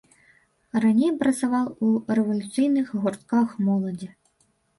Раней 0.85 1.11
працаваў 1.21 1.67
у 1.89 1.91
рэвалюцыйных 2.17 2.87
гуртках 3.05 3.53
моладзі. 3.69 4.11